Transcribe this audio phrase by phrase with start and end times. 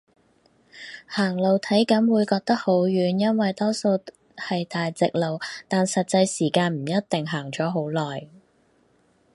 [1.05, 3.99] 行路體感會覺得好遠，因為多數
[4.35, 8.27] 係大直路，但實際時間唔一定行咗好耐